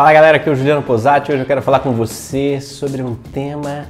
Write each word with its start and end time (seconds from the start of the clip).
Fala 0.00 0.14
galera, 0.14 0.38
aqui 0.38 0.48
é 0.48 0.52
o 0.52 0.56
Juliano 0.56 0.82
Posati. 0.82 1.30
Hoje 1.30 1.42
eu 1.42 1.46
quero 1.46 1.60
falar 1.60 1.80
com 1.80 1.92
você 1.92 2.58
sobre 2.58 3.02
um 3.02 3.14
tema, 3.14 3.84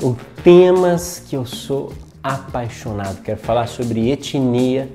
ou 0.00 0.16
temas 0.42 1.22
que 1.28 1.36
eu 1.36 1.44
sou 1.44 1.92
apaixonado. 2.22 3.20
Quero 3.20 3.38
falar 3.38 3.66
sobre 3.66 4.10
etnia, 4.10 4.88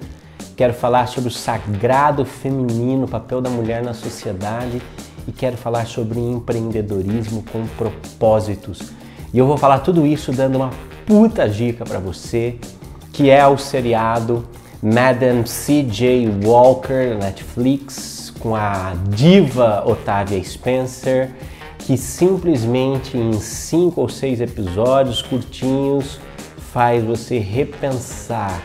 quero 0.58 0.74
falar 0.74 1.08
sobre 1.08 1.30
o 1.30 1.32
sagrado 1.32 2.26
feminino, 2.26 3.06
o 3.06 3.08
papel 3.08 3.42
da 3.42 3.50
mulher 3.52 3.84
na 3.84 3.94
sociedade 3.94 4.82
e 5.28 5.32
quero 5.32 5.56
falar 5.56 5.86
sobre 5.86 6.20
empreendedorismo 6.20 7.46
com 7.52 7.68
propósitos. 7.78 8.92
E 9.32 9.38
eu 9.38 9.46
vou 9.46 9.58
falar 9.58 9.82
tudo 9.82 10.04
isso 10.04 10.32
dando 10.32 10.56
uma 10.56 10.72
puta 11.06 11.48
dica 11.48 11.86
para 11.86 12.00
você, 12.00 12.56
que 13.14 13.30
é 13.30 13.46
o 13.46 13.56
seriado 13.56 14.44
Madam 14.82 15.46
C.J. 15.46 16.28
Walker 16.44 17.16
Netflix 17.20 18.15
com 18.46 18.56
a 18.56 18.94
diva 19.10 19.84
Otávia 19.88 20.40
Spencer, 20.44 21.32
que 21.80 21.98
simplesmente 21.98 23.18
em 23.18 23.34
cinco 23.40 24.02
ou 24.02 24.08
seis 24.08 24.40
episódios 24.40 25.20
curtinhos 25.20 26.20
faz 26.72 27.04
você 27.04 27.40
repensar 27.40 28.62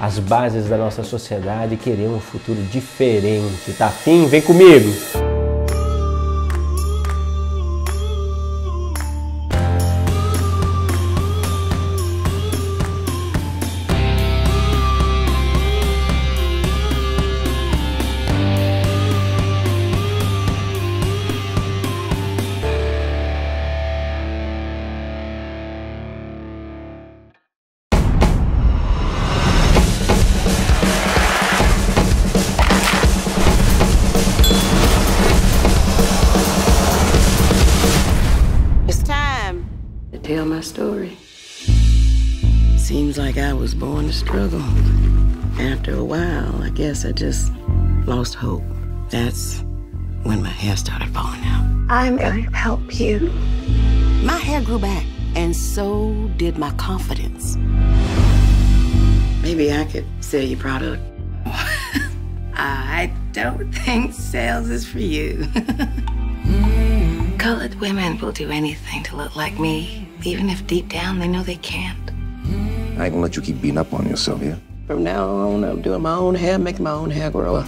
as 0.00 0.18
bases 0.18 0.66
da 0.66 0.78
nossa 0.78 1.04
sociedade 1.04 1.74
e 1.74 1.76
querer 1.76 2.08
um 2.08 2.18
futuro 2.18 2.62
diferente. 2.72 3.70
Tá 3.76 3.88
afim? 3.88 4.24
Vem 4.24 4.40
comigo! 4.40 5.27
Tell 40.28 40.44
my 40.44 40.60
story. 40.60 41.16
Seems 42.76 43.16
like 43.16 43.38
I 43.38 43.54
was 43.54 43.74
born 43.74 44.08
to 44.08 44.12
struggle. 44.12 44.62
After 45.58 45.94
a 45.94 46.04
while, 46.04 46.62
I 46.62 46.68
guess 46.68 47.06
I 47.06 47.12
just 47.12 47.50
lost 48.04 48.34
hope. 48.34 48.62
That's 49.08 49.64
when 50.24 50.42
my 50.42 50.50
hair 50.50 50.76
started 50.76 51.08
falling 51.14 51.40
out. 51.44 51.64
I'm 51.88 52.18
going 52.18 52.44
to 52.44 52.50
help 52.54 53.00
you. 53.00 53.30
My 54.22 54.36
hair 54.36 54.60
grew 54.60 54.78
back, 54.78 55.06
and 55.34 55.56
so 55.56 56.12
did 56.36 56.58
my 56.58 56.72
confidence. 56.72 57.56
Maybe 59.40 59.72
I 59.72 59.86
could 59.90 60.04
sell 60.20 60.42
your 60.42 60.58
product. 60.58 61.02
I 62.52 63.10
don't 63.32 63.72
think 63.72 64.12
sales 64.12 64.68
is 64.68 64.86
for 64.86 64.98
you. 64.98 65.48
Colored 67.38 67.76
women 67.76 68.18
will 68.18 68.32
do 68.32 68.50
anything 68.50 69.02
to 69.04 69.16
look 69.16 69.34
like 69.34 69.58
me, 69.58 70.07
even 70.24 70.48
if 70.48 70.66
deep 70.66 70.88
down 70.88 71.18
they 71.18 71.28
know 71.28 71.42
they 71.42 71.56
can't. 71.56 72.10
I 72.98 73.04
ain't 73.04 73.12
gonna 73.12 73.20
let 73.20 73.36
you 73.36 73.42
keep 73.42 73.60
beating 73.60 73.78
up 73.78 73.92
on 73.92 74.08
yourself, 74.08 74.42
yeah? 74.42 74.56
From 74.86 75.04
now 75.04 75.28
on, 75.28 75.64
I'm 75.64 75.82
doing 75.82 76.02
my 76.02 76.14
own 76.14 76.34
hair, 76.34 76.58
making 76.58 76.84
my 76.84 76.90
own 76.90 77.10
hair 77.10 77.30
grow. 77.30 77.62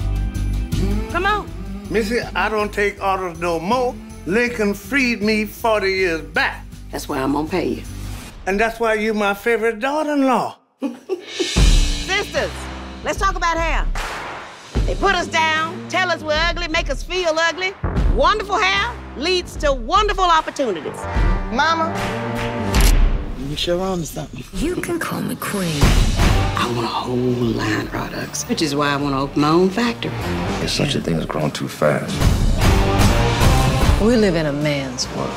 Come 1.11 1.27
on. 1.27 1.49
Missy, 1.91 2.21
I 2.21 2.49
don't 2.49 2.73
take 2.73 3.03
orders 3.03 3.39
no 3.39 3.61
more. 3.61 3.95
Lincoln 4.27 4.75
freed 4.75 5.23
me 5.23 5.45
40 5.45 5.91
years 5.91 6.21
back. 6.23 6.65
That's 6.91 7.09
why 7.09 7.19
I'm 7.19 7.33
gonna 7.33 7.49
pay 7.49 7.69
you. 7.69 7.83
And 8.47 8.59
that's 8.59 8.81
why 8.81 8.95
you're 8.95 9.15
my 9.15 9.35
favorite 9.35 9.81
daughter-in-law. 9.81 10.57
Sisters, 11.29 12.51
let's 13.05 13.19
talk 13.19 13.37
about 13.37 13.57
hair. 13.57 13.87
They 14.87 14.95
put 14.95 15.15
us 15.15 15.27
down, 15.27 15.89
tell 15.89 16.11
us 16.11 16.23
we're 16.23 16.33
ugly, 16.35 16.69
make 16.69 16.91
us 16.91 17.03
feel 17.03 17.33
ugly. 17.37 17.73
Wonderful 18.15 18.59
hair 18.59 18.93
leads 19.17 19.57
to 19.57 19.73
wonderful 19.73 20.25
opportunities. 20.25 20.99
Mama. 21.53 21.93
You 23.49 23.57
sure 23.57 23.81
on 23.81 23.99
to 23.99 24.07
something. 24.07 24.45
You 24.55 24.77
can 24.77 25.01
call 25.01 25.21
me 25.21 25.35
Queen. 25.35 25.81
I 25.83 26.73
want 26.77 26.87
a 26.87 26.89
whole 26.89 27.17
line 27.17 27.81
of 27.81 27.89
products, 27.89 28.45
which 28.45 28.63
is 28.63 28.77
why 28.77 28.91
I 28.91 28.97
want 28.97 29.15
to 29.15 29.19
open 29.19 29.43
my 29.43 29.49
own 29.49 29.69
factory. 29.69 30.13
There's 30.61 30.73
such 30.73 30.95
a 30.95 31.01
thing 31.01 31.17
as 31.17 31.27
growing 31.27 31.51
too 31.51 31.67
fast. 31.67 32.15
We 34.01 34.15
live 34.15 34.37
in 34.37 34.47
a 34.47 34.53
man's 34.53 35.09
world. 35.17 35.33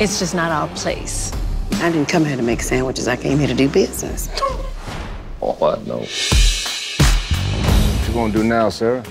It's 0.00 0.18
just 0.18 0.34
not 0.34 0.50
our 0.50 0.66
place. 0.76 1.30
I 1.74 1.92
didn't 1.92 2.08
come 2.08 2.24
here 2.24 2.36
to 2.36 2.42
make 2.42 2.60
sandwiches. 2.60 3.06
I 3.06 3.14
came 3.14 3.38
here 3.38 3.46
to 3.46 3.54
do 3.54 3.68
business. 3.68 4.28
Oh, 5.40 5.56
I 5.62 5.80
know. 5.84 6.00
What 6.00 8.08
you 8.08 8.14
gonna 8.14 8.32
do 8.32 8.42
now, 8.42 8.70
Sarah? 8.70 9.04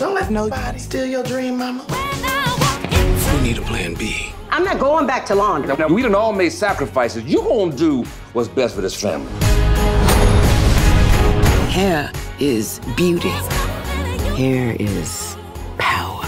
Don't 0.00 0.14
let 0.14 0.32
nobody 0.32 0.80
steal 0.80 1.06
your 1.06 1.22
dream, 1.22 1.58
Mama. 1.58 1.86
We 3.36 3.48
need 3.48 3.58
a 3.58 3.62
plan 3.62 3.94
B. 3.94 4.33
I'm 4.54 4.62
not 4.62 4.78
going 4.78 5.04
back 5.04 5.26
to 5.26 5.34
laundry. 5.34 5.76
Now, 5.76 5.88
we 5.88 6.00
done 6.00 6.14
all 6.14 6.32
made 6.32 6.50
sacrifices. 6.50 7.24
You 7.24 7.42
gonna 7.42 7.74
do 7.74 8.04
what's 8.34 8.48
best 8.48 8.76
for 8.76 8.82
this 8.82 8.94
family. 8.94 9.28
Hair 11.72 12.12
is 12.38 12.78
beauty. 12.96 13.30
Hair 14.36 14.76
is 14.78 15.36
power. 15.76 16.22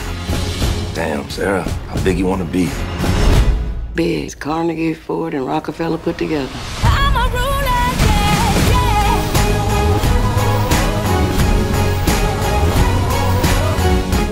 Damn, 0.93 1.31
Sarah. 1.31 1.63
How 1.63 2.03
big 2.03 2.19
you 2.19 2.27
wanna 2.27 2.45
be? 2.47 2.69
Big. 3.95 4.37
Carnegie, 4.41 4.93
Ford, 4.93 5.33
and 5.33 5.47
Rockefeller 5.47 5.97
put 5.97 6.19
together. 6.19 6.51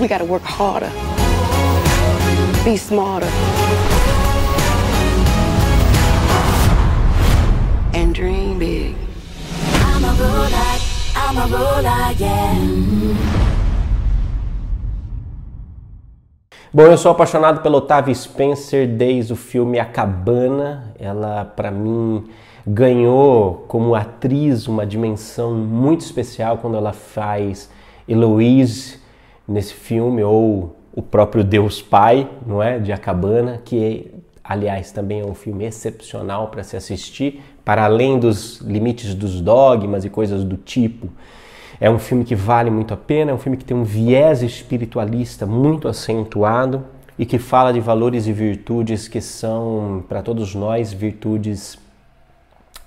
We 0.01 0.09
gotta 0.09 0.25
work 0.25 0.43
harder. 0.43 0.91
Be 2.65 2.73
smarter. 2.73 3.29
And 7.93 8.11
dream 8.11 8.57
big. 8.57 8.95
Bom, 16.73 16.81
eu 16.81 16.97
sou 16.97 17.11
apaixonado 17.11 17.61
pela 17.61 17.77
Otávia 17.77 18.15
Spencer 18.15 18.87
desde 18.87 19.31
o 19.31 19.35
filme 19.35 19.79
A 19.79 19.85
Cabana. 19.85 20.91
Ela, 20.99 21.45
para 21.45 21.69
mim, 21.69 22.23
ganhou 22.65 23.63
como 23.67 23.93
atriz 23.93 24.67
uma 24.67 24.87
dimensão 24.87 25.53
muito 25.53 26.01
especial 26.01 26.57
quando 26.57 26.77
ela 26.77 26.93
faz 26.93 27.69
Eloise 28.07 28.99
nesse 29.47 29.75
filme, 29.75 30.23
ou 30.23 30.74
o 30.95 31.01
próprio 31.01 31.43
Deus 31.43 31.81
Pai, 31.81 32.27
não 32.47 32.63
é? 32.63 32.79
De 32.79 32.93
A 32.93 32.97
Cabana, 32.97 33.61
que, 33.63 34.11
aliás, 34.41 34.91
também 34.91 35.19
é 35.19 35.25
um 35.25 35.35
filme 35.35 35.65
excepcional 35.65 36.47
para 36.47 36.63
se 36.63 36.77
assistir, 36.77 37.43
para 37.65 37.83
além 37.83 38.17
dos 38.17 38.61
limites 38.61 39.13
dos 39.13 39.41
dogmas 39.41 40.05
e 40.05 40.09
coisas 40.09 40.45
do 40.45 40.55
tipo. 40.55 41.09
É 41.81 41.89
um 41.89 41.99
filme 41.99 42.23
que 42.23 42.33
vale 42.33 42.69
muito 42.71 42.93
a 42.93 42.97
pena, 42.97 43.31
é 43.31 43.33
um 43.33 43.37
filme 43.37 43.57
que 43.57 43.65
tem 43.65 43.75
um 43.75 43.83
viés 43.83 44.41
espiritualista 44.41 45.45
muito 45.45 45.89
acentuado 45.89 46.85
e 47.19 47.25
que 47.25 47.37
fala 47.37 47.73
de 47.73 47.81
valores 47.81 48.25
e 48.25 48.31
virtudes 48.31 49.09
que 49.09 49.19
são, 49.19 50.01
para 50.07 50.21
todos 50.21 50.55
nós, 50.55 50.93
virtudes 50.93 51.77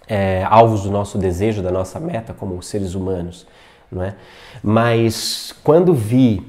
é, 0.07 0.47
alvos 0.49 0.85
do 0.85 0.91
nosso 0.91 1.19
desejo, 1.19 1.63
da 1.63 1.71
nossa 1.71 2.01
meta 2.01 2.33
como 2.33 2.63
seres 2.63 2.95
humanos. 2.95 3.47
Não 3.93 4.03
é? 4.03 4.15
Mas 4.63 5.55
quando 5.63 5.93
vi 5.93 6.43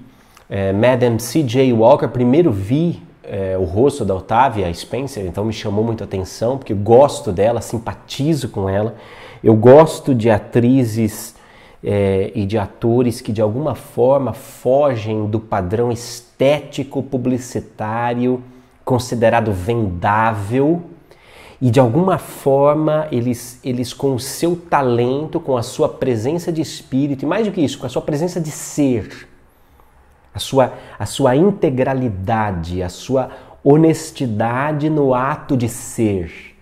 é, 0.50 0.74
C.J. 1.20 1.72
Walker, 1.74 2.08
primeiro 2.08 2.52
vi 2.52 3.02
é, 3.24 3.56
o 3.58 3.64
rosto 3.64 4.04
da 4.04 4.16
Otávia 4.16 4.74
Spencer, 4.74 5.26
então 5.26 5.46
me 5.46 5.54
chamou 5.54 5.84
muito 5.84 6.04
a 6.04 6.06
atenção, 6.06 6.58
porque 6.58 6.74
gosto 6.74 7.32
dela, 7.32 7.62
simpatizo 7.62 8.50
com 8.50 8.68
ela. 8.68 8.96
Eu 9.44 9.56
gosto 9.56 10.16
de 10.16 10.30
atrizes 10.30 11.36
é, 11.84 12.32
e 12.34 12.46
de 12.46 12.58
atores 12.58 13.22
que 13.22 13.32
de 13.32 13.42
alguma 13.42 13.76
forma 13.76 14.34
fogem 14.34 15.28
do 15.28 15.40
padrão 15.40 15.92
estético 15.92 17.02
publicitário 17.04 18.44
considerado 18.84 19.52
vendável 19.52 20.82
e 21.62 21.70
de 21.70 21.80
alguma 21.80 22.18
forma 22.18 23.08
eles, 23.12 23.60
eles 23.64 23.94
com 23.94 24.16
o 24.16 24.20
seu 24.20 24.56
talento, 24.56 25.40
com 25.40 25.56
a 25.56 25.62
sua 25.62 25.88
presença 25.88 26.52
de 26.52 26.62
espírito 26.62 27.24
e 27.24 27.28
mais 27.28 27.46
do 27.46 27.54
que 27.54 27.62
isso, 27.62 27.78
com 27.78 27.86
a 27.86 27.90
sua 27.90 28.02
presença 28.02 28.42
de 28.42 28.50
ser, 28.50 29.28
a 30.40 30.42
sua, 30.42 30.74
a 30.98 31.06
sua 31.06 31.36
integralidade, 31.36 32.82
a 32.82 32.88
sua 32.88 33.30
honestidade 33.62 34.90
no 34.90 35.14
ato 35.14 35.58
de 35.58 35.68
ser, 35.68 36.56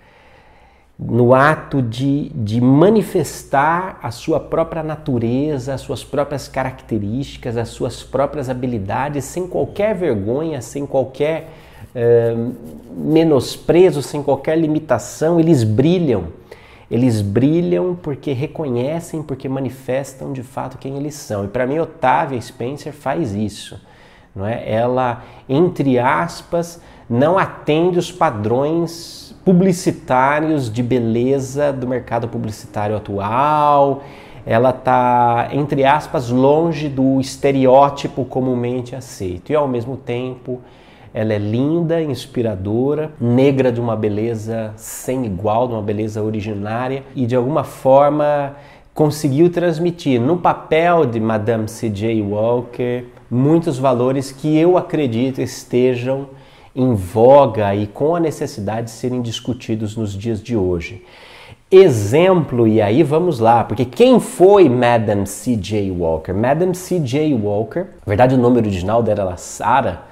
no 1.00 1.35
ato 1.35 1.79
de, 1.79 2.29
de 2.29 2.59
manifestar 2.59 4.00
a 4.01 4.09
sua 4.09 4.39
própria 4.39 4.81
natureza, 4.81 5.75
as 5.75 5.81
suas 5.81 6.03
próprias 6.03 6.47
características, 6.47 7.56
as 7.56 7.69
suas 7.69 8.01
próprias 8.01 8.50
habilidades, 8.50 9.24
sem 9.25 9.47
qualquer 9.47 9.94
vergonha, 9.94 10.59
sem 10.59 10.88
qualquer 10.88 11.51
eh, 11.94 12.35
menosprezo, 12.95 14.01
sem 14.01 14.23
qualquer 14.23 14.57
limitação, 14.57 15.39
eles 15.39 15.63
brilham. 15.63 16.30
Eles 16.89 17.22
brilham 17.22 17.95
porque 18.01 18.31
reconhecem, 18.31 19.22
porque 19.22 19.50
manifestam 19.50 20.31
de 20.31 20.42
fato 20.42 20.78
quem 20.78 20.95
eles 20.95 21.16
são. 21.16 21.44
E 21.44 21.48
para 21.48 21.68
mim, 21.68 21.80
Otávia 21.80 22.39
Spencer 22.39 22.94
faz 22.94 23.34
isso. 23.34 23.80
Não 24.34 24.45
é? 24.45 24.69
Ela, 24.72 25.24
entre 25.50 26.00
aspas, 26.00 26.81
não 27.10 27.38
atende 27.38 28.00
os 28.00 28.12
padrões 28.12 29.36
publicitários 29.44 30.72
de 30.72 30.84
beleza 30.84 31.74
do 31.74 31.88
mercado 31.88 32.28
publicitário 32.28 32.95
atual. 32.95 34.04
Ela 34.45 34.69
está, 34.69 35.50
entre 35.51 35.83
aspas, 35.83 36.30
longe 36.30 36.88
do 36.88 37.19
estereótipo 37.19 38.24
comumente 38.24 38.95
aceito. 38.95 39.51
E 39.51 39.56
ao 39.56 39.68
mesmo 39.68 39.98
tempo, 39.98 40.62
ela 41.18 41.34
é 41.34 41.40
linda, 41.40 42.00
inspiradora, 42.00 43.12
negra 43.19 43.72
de 43.72 43.81
uma 43.81 43.96
beleza 43.96 44.72
sem 44.75 45.25
igual, 45.25 45.68
de 45.68 45.74
uma 45.74 45.81
beleza 45.81 46.22
originária 46.22 47.02
e 47.16 47.25
de 47.25 47.36
alguma 47.36 47.64
forma 47.64 48.56
conseguiu 48.94 49.50
transmitir 49.50 50.22
no 50.22 50.38
papel 50.38 51.08
de 51.08 51.19
Madame 51.19 51.68
C.J. 51.68 52.22
Walker 52.22 53.06
muitos 53.31 53.80
valores 53.80 54.31
que 54.31 54.56
eu 54.56 54.78
acredito 54.78 55.42
estejam 55.42 56.30
em 56.75 56.94
voga 56.94 57.74
e 57.74 57.88
com 57.88 58.16
a 58.16 58.19
necessidade 58.19 58.86
de 58.86 58.92
serem 58.92 59.19
discutidos 59.19 59.98
nos 59.98 60.14
dias 60.14 60.40
de 60.40 60.56
hoje. 60.56 61.04
Exemplo, 61.72 62.68
e 62.68 62.80
aí 62.80 63.02
vamos 63.02 63.40
lá, 63.40 63.64
porque 63.64 63.86
quem 63.86 64.19
foi 64.19 64.69
Madame 64.69 65.25
C.J. 65.25 65.90
Walker? 65.90 66.34
Madame 66.34 66.75
C.J. 66.75 67.34
Walker, 67.34 67.80
na 67.80 68.06
verdade 68.06 68.36
o 68.36 68.38
nome 68.38 68.58
original 68.58 69.02
dela 69.02 69.24
era 69.24 69.38
Sarah, 69.38 70.04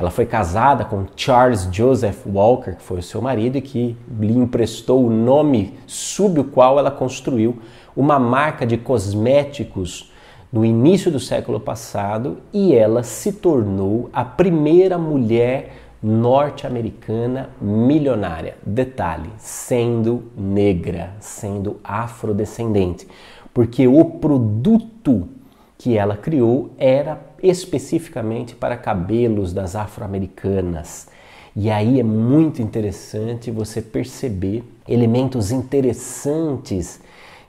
ela 0.00 0.10
foi 0.10 0.24
casada 0.24 0.82
com 0.82 1.04
Charles 1.14 1.68
Joseph 1.70 2.24
Walker, 2.26 2.74
que 2.74 2.82
foi 2.82 3.00
o 3.00 3.02
seu 3.02 3.20
marido 3.20 3.58
e 3.58 3.60
que 3.60 3.94
lhe 4.18 4.32
emprestou 4.32 5.04
o 5.04 5.10
nome 5.10 5.74
sob 5.86 6.40
o 6.40 6.44
qual 6.44 6.78
ela 6.78 6.90
construiu 6.90 7.58
uma 7.94 8.18
marca 8.18 8.66
de 8.66 8.78
cosméticos 8.78 10.10
no 10.50 10.64
início 10.64 11.10
do 11.10 11.20
século 11.20 11.60
passado 11.60 12.38
e 12.50 12.74
ela 12.74 13.02
se 13.02 13.30
tornou 13.30 14.08
a 14.10 14.24
primeira 14.24 14.96
mulher 14.96 15.74
norte-americana 16.02 17.50
milionária. 17.60 18.56
Detalhe, 18.64 19.28
sendo 19.36 20.32
negra, 20.34 21.12
sendo 21.20 21.78
afrodescendente, 21.84 23.06
porque 23.52 23.86
o 23.86 24.02
produto 24.02 25.28
que 25.76 25.96
ela 25.96 26.16
criou 26.16 26.70
era 26.78 27.20
especificamente 27.42 28.54
para 28.54 28.76
cabelos 28.76 29.52
das 29.52 29.74
afro-americanas. 29.76 31.08
E 31.54 31.68
aí 31.70 31.98
é 31.98 32.02
muito 32.02 32.62
interessante 32.62 33.50
você 33.50 33.82
perceber 33.82 34.62
elementos 34.88 35.50
interessantes 35.50 37.00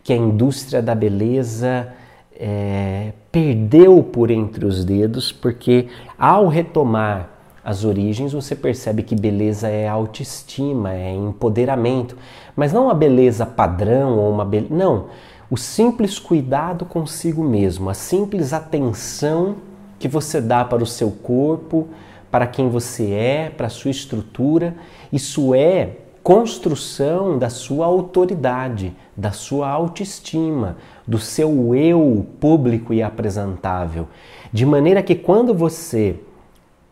que 0.03 0.11
a 0.11 0.17
indústria 0.17 0.81
da 0.81 0.95
beleza 0.95 1.93
é, 2.35 3.13
perdeu 3.31 4.01
por 4.01 4.31
entre 4.31 4.65
os 4.65 4.83
dedos, 4.83 5.31
porque 5.31 5.88
ao 6.17 6.47
retomar 6.47 7.29
as 7.63 7.85
origens, 7.85 8.33
você 8.33 8.55
percebe 8.55 9.03
que 9.03 9.15
beleza 9.15 9.67
é 9.67 9.88
autoestima, 9.88 10.93
é 10.95 11.13
empoderamento, 11.13 12.17
mas 12.55 12.73
não 12.73 12.89
a 12.89 12.93
beleza 12.93 13.45
padrão 13.45 14.17
ou 14.17 14.31
uma 14.31 14.43
beleza. 14.43 14.73
Não, 14.73 15.05
o 15.49 15.57
simples 15.57 16.17
cuidado 16.17 16.85
consigo 16.85 17.43
mesmo, 17.43 17.89
a 17.89 17.93
simples 17.93 18.51
atenção 18.51 19.57
que 20.01 20.07
você 20.07 20.42
dá 20.42 20.65
para 20.65 20.83
o 20.83 20.88
seu 20.88 21.12
corpo, 21.12 21.88
para 22.31 22.48
quem 22.48 22.69
você 22.69 23.12
é, 23.12 23.51
para 23.56 23.68
a 23.68 23.69
sua 23.69 23.92
estrutura, 23.92 24.75
isso 25.13 25.53
é 25.53 25.92
construção 26.24 27.38
da 27.38 27.50
sua 27.50 27.86
autoridade, 27.86 28.95
da 29.15 29.31
sua 29.31 29.69
autoestima, 29.69 30.77
do 31.06 31.19
seu 31.19 31.75
eu 31.75 32.25
público 32.39 32.94
e 32.94 33.03
apresentável. 33.03 34.07
De 34.51 34.65
maneira 34.65 35.03
que 35.03 35.15
quando 35.15 35.53
você 35.53 36.15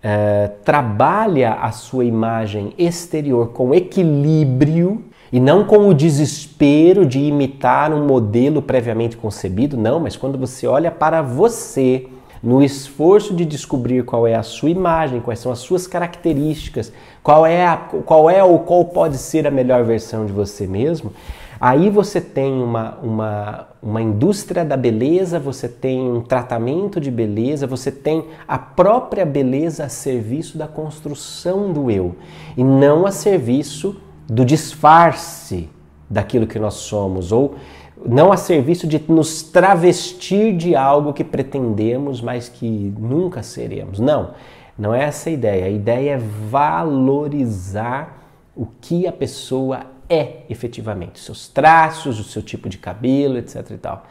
é, 0.03 0.51
trabalha 0.63 1.53
a 1.53 1.71
sua 1.71 2.05
imagem 2.05 2.73
exterior 2.77 3.49
com 3.49 3.73
equilíbrio 3.73 5.03
e 5.31 5.39
não 5.39 5.63
com 5.63 5.87
o 5.87 5.93
desespero 5.93 7.05
de 7.05 7.19
imitar 7.19 7.91
um 7.93 8.05
modelo 8.05 8.61
previamente 8.61 9.17
concebido, 9.17 9.77
não, 9.77 9.99
mas 9.99 10.15
quando 10.15 10.37
você 10.37 10.65
olha 10.65 10.89
para 10.91 11.21
você 11.21 12.07
no 12.41 12.63
esforço 12.63 13.33
de 13.33 13.45
descobrir 13.45 14.03
qual 14.03 14.25
é 14.25 14.35
a 14.35 14.43
sua 14.43 14.69
imagem, 14.69 15.19
quais 15.19 15.39
são 15.39 15.51
as 15.51 15.59
suas 15.59 15.85
características, 15.85 16.91
qual 17.21 17.45
é, 17.45 17.65
a, 17.65 17.77
qual 17.77 18.29
é 18.29 18.43
ou 18.43 18.59
qual 18.59 18.85
pode 18.85 19.17
ser 19.17 19.45
a 19.45 19.51
melhor 19.51 19.83
versão 19.83 20.25
de 20.25 20.31
você 20.31 20.65
mesmo, 20.65 21.11
aí 21.59 21.89
você 21.89 22.21
tem 22.21 22.53
uma, 22.53 22.97
uma, 23.03 23.67
uma 23.83 24.01
indústria 24.01 24.63
da 24.63 24.77
beleza, 24.77 25.39
você 25.39 25.67
tem 25.67 26.09
um 26.09 26.21
tratamento 26.21 26.99
de 27.01 27.11
beleza, 27.11 27.67
você 27.67 27.91
tem 27.91 28.25
a 28.47 28.57
própria 28.57 29.25
beleza 29.25 29.83
a 29.83 29.89
serviço 29.89 30.57
da 30.57 30.67
construção 30.67 31.73
do 31.73 31.91
eu 31.91 32.15
e 32.55 32.63
não 32.63 33.05
a 33.05 33.11
serviço 33.11 33.97
do 34.27 34.45
disfarce 34.45 35.69
daquilo 36.09 36.47
que 36.47 36.57
nós 36.57 36.75
somos 36.75 37.31
ou 37.31 37.55
não 38.05 38.31
a 38.31 38.37
serviço 38.37 38.87
de 38.87 39.03
nos 39.07 39.43
travestir 39.43 40.55
de 40.55 40.75
algo 40.75 41.13
que 41.13 41.23
pretendemos, 41.23 42.21
mas 42.21 42.47
que 42.47 42.93
nunca 42.97 43.43
seremos. 43.43 43.99
Não, 43.99 44.33
não 44.77 44.93
é 44.93 45.03
essa 45.03 45.29
a 45.29 45.33
ideia. 45.33 45.65
A 45.65 45.69
ideia 45.69 46.11
é 46.11 46.17
valorizar 46.17 48.17
o 48.55 48.65
que 48.65 49.07
a 49.07 49.11
pessoa 49.11 49.85
é 50.09 50.43
efetivamente, 50.49 51.19
seus 51.19 51.47
traços, 51.47 52.19
o 52.19 52.23
seu 52.23 52.41
tipo 52.41 52.67
de 52.67 52.77
cabelo, 52.77 53.37
etc 53.37 53.71
e 53.71 53.77
tal. 53.77 54.03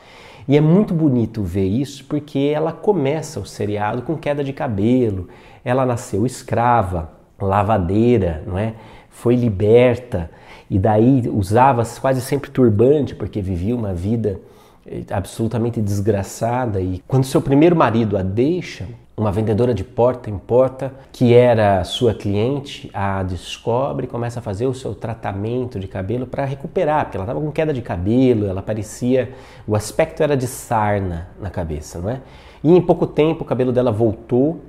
E 0.47 0.57
é 0.57 0.61
muito 0.61 0.95
bonito 0.95 1.43
ver 1.43 1.67
isso 1.67 2.05
porque 2.05 2.53
ela 2.55 2.73
começa 2.73 3.41
o 3.41 3.45
seriado 3.45 4.03
com 4.03 4.17
queda 4.17 4.43
de 4.43 4.53
cabelo. 4.53 5.29
Ela 5.65 5.85
nasceu 5.85 6.25
escrava, 6.25 7.11
lavadeira, 7.39 8.43
não 8.47 8.57
é? 8.57 8.75
Foi 9.11 9.35
liberta 9.35 10.31
e 10.71 10.79
daí 10.79 11.29
usava 11.29 11.83
quase 12.01 12.21
sempre 12.21 12.51
turbante 12.51 13.15
porque 13.15 13.41
vivia 13.41 13.75
uma 13.75 13.95
vida 13.95 14.41
eh, 14.87 15.03
absolutamente 15.11 15.81
desgraçada 15.81 16.81
e 16.81 17.03
quando 17.07 17.25
seu 17.25 17.41
primeiro 17.41 17.75
marido 17.75 18.17
a 18.17 18.23
deixa, 18.23 18.87
uma 19.19 19.33
vendedora 19.33 19.75
de 19.75 19.83
porta 19.83 20.31
em 20.31 20.39
porta, 20.39 20.93
que 21.13 21.35
era 21.35 21.83
sua 21.83 22.15
cliente, 22.15 22.89
a 22.95 23.23
descobre 23.23 24.07
e 24.07 24.09
começa 24.09 24.39
a 24.39 24.43
fazer 24.43 24.67
o 24.67 24.75
seu 24.75 24.95
tratamento 24.95 25.81
de 25.81 25.89
cabelo 25.89 26.27
para 26.27 26.45
recuperar, 26.45 27.05
porque 27.05 27.17
ela 27.17 27.25
estava 27.25 27.41
com 27.41 27.51
queda 27.51 27.73
de 27.73 27.83
cabelo, 27.83 28.47
ela 28.47 28.63
parecia, 28.63 29.33
o 29.67 29.75
aspecto 29.75 30.23
era 30.23 30.37
de 30.37 30.47
sarna 30.47 31.29
na 31.41 31.51
cabeça, 31.51 31.99
não 31.99 32.11
é? 32.11 32.21
E 32.63 32.73
em 32.73 32.81
pouco 32.81 33.07
tempo 33.07 33.43
o 33.43 33.47
cabelo 33.47 33.73
dela 33.73 33.91
voltou 33.91 34.61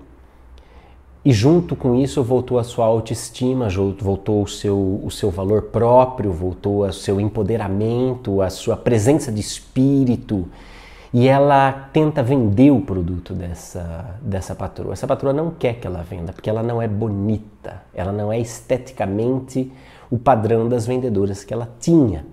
e 1.23 1.33
junto 1.33 1.75
com 1.75 1.95
isso 1.95 2.23
voltou 2.23 2.57
a 2.57 2.63
sua 2.63 2.85
autoestima, 2.85 3.67
voltou 3.99 4.41
o 4.41 4.47
seu, 4.47 5.01
o 5.03 5.11
seu 5.11 5.29
valor 5.29 5.63
próprio, 5.63 6.31
voltou 6.31 6.85
o 6.85 6.93
seu 6.93 7.19
empoderamento, 7.19 8.41
a 8.41 8.49
sua 8.49 8.77
presença 8.77 9.29
de 9.29 9.41
espírito. 9.41 10.47
E 11.13 11.27
ela 11.27 11.89
tenta 11.91 12.23
vender 12.23 12.71
o 12.71 12.81
produto 12.81 13.33
dessa, 13.33 14.17
dessa 14.21 14.55
patroa. 14.55 14.93
Essa 14.93 15.07
patroa 15.07 15.33
não 15.33 15.51
quer 15.51 15.73
que 15.73 15.87
ela 15.87 16.03
venda, 16.03 16.31
porque 16.31 16.49
ela 16.49 16.63
não 16.63 16.81
é 16.81 16.87
bonita, 16.87 17.81
ela 17.93 18.13
não 18.13 18.31
é 18.31 18.39
esteticamente 18.39 19.71
o 20.09 20.17
padrão 20.17 20.69
das 20.69 20.85
vendedoras 20.85 21.43
que 21.43 21.53
ela 21.53 21.67
tinha. 21.79 22.25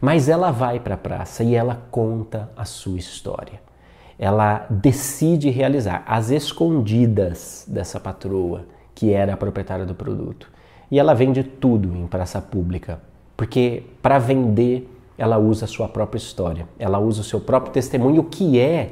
Mas 0.00 0.28
ela 0.28 0.50
vai 0.50 0.80
para 0.80 0.94
a 0.94 0.98
praça 0.98 1.44
e 1.44 1.54
ela 1.54 1.82
conta 1.90 2.50
a 2.56 2.64
sua 2.64 2.98
história 2.98 3.71
ela 4.18 4.66
decide 4.70 5.50
realizar 5.50 6.02
às 6.06 6.30
escondidas 6.30 7.64
dessa 7.68 7.98
patroa, 7.98 8.66
que 8.94 9.12
era 9.12 9.34
a 9.34 9.36
proprietária 9.36 9.84
do 9.84 9.94
produto. 9.94 10.50
E 10.90 10.98
ela 10.98 11.14
vende 11.14 11.42
tudo 11.42 11.96
em 11.96 12.06
praça 12.06 12.40
pública, 12.40 13.00
porque 13.36 13.82
para 14.02 14.18
vender 14.18 14.88
ela 15.16 15.38
usa 15.38 15.64
a 15.64 15.68
sua 15.68 15.88
própria 15.88 16.18
história, 16.18 16.66
ela 16.78 16.98
usa 16.98 17.20
o 17.20 17.24
seu 17.24 17.40
próprio 17.40 17.72
testemunho, 17.72 18.24
que 18.24 18.58
é 18.58 18.90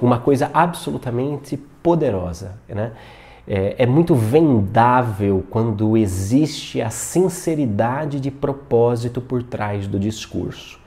uma 0.00 0.18
coisa 0.18 0.50
absolutamente 0.52 1.56
poderosa. 1.56 2.54
Né? 2.68 2.92
É, 3.46 3.76
é 3.78 3.86
muito 3.86 4.14
vendável 4.14 5.44
quando 5.50 5.96
existe 5.96 6.80
a 6.80 6.90
sinceridade 6.90 8.20
de 8.20 8.30
propósito 8.30 9.20
por 9.20 9.42
trás 9.42 9.86
do 9.86 9.98
discurso. 9.98 10.81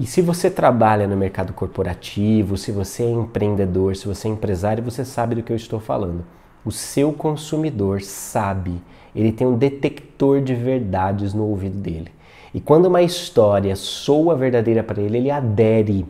E 0.00 0.06
se 0.06 0.22
você 0.22 0.48
trabalha 0.48 1.06
no 1.06 1.14
mercado 1.14 1.52
corporativo, 1.52 2.56
se 2.56 2.72
você 2.72 3.02
é 3.02 3.10
empreendedor, 3.10 3.94
se 3.94 4.08
você 4.08 4.28
é 4.28 4.30
empresário, 4.30 4.82
você 4.82 5.04
sabe 5.04 5.34
do 5.34 5.42
que 5.42 5.52
eu 5.52 5.56
estou 5.56 5.78
falando. 5.78 6.24
O 6.64 6.72
seu 6.72 7.12
consumidor 7.12 8.00
sabe, 8.00 8.80
ele 9.14 9.30
tem 9.30 9.46
um 9.46 9.58
detector 9.58 10.40
de 10.40 10.54
verdades 10.54 11.34
no 11.34 11.44
ouvido 11.44 11.76
dele. 11.76 12.10
E 12.54 12.60
quando 12.62 12.86
uma 12.86 13.02
história 13.02 13.76
soa 13.76 14.34
verdadeira 14.34 14.82
para 14.82 15.02
ele, 15.02 15.18
ele 15.18 15.30
adere, 15.30 16.06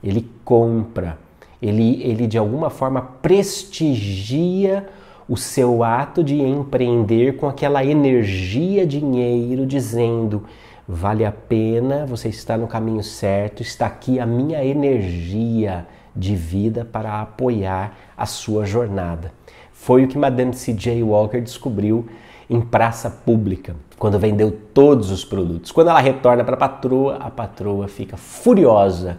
ele 0.00 0.30
compra, 0.44 1.18
ele, 1.60 2.00
ele 2.04 2.28
de 2.28 2.38
alguma 2.38 2.70
forma 2.70 3.02
prestigia 3.20 4.86
o 5.28 5.36
seu 5.36 5.82
ato 5.82 6.22
de 6.22 6.40
empreender 6.40 7.36
com 7.36 7.48
aquela 7.48 7.84
energia 7.84 8.86
dinheiro, 8.86 9.66
dizendo: 9.66 10.44
vale 10.86 11.24
a 11.24 11.32
pena, 11.32 12.06
você 12.06 12.28
está 12.28 12.56
no 12.56 12.66
caminho 12.66 13.02
certo, 13.02 13.62
está 13.62 13.86
aqui 13.86 14.20
a 14.20 14.26
minha 14.26 14.64
energia 14.64 15.86
de 16.14 16.36
vida 16.36 16.84
para 16.84 17.20
apoiar 17.20 17.96
a 18.16 18.26
sua 18.26 18.64
jornada. 18.64 19.32
Foi 19.72 20.04
o 20.04 20.08
que 20.08 20.16
Madame 20.16 20.54
C.J. 20.54 21.02
Walker 21.02 21.40
descobriu 21.40 22.06
em 22.48 22.60
praça 22.60 23.10
pública, 23.10 23.74
quando 23.98 24.18
vendeu 24.18 24.50
todos 24.72 25.10
os 25.10 25.24
produtos. 25.24 25.72
Quando 25.72 25.88
ela 25.88 26.00
retorna 26.00 26.44
para 26.44 26.54
a 26.54 26.58
patroa, 26.58 27.16
a 27.16 27.30
patroa 27.30 27.88
fica 27.88 28.16
furiosa, 28.16 29.18